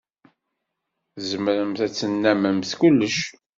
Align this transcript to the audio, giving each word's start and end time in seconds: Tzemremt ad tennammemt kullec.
Tzemremt 1.15 1.79
ad 1.85 1.93
tennammemt 1.93 2.71
kullec. 2.79 3.17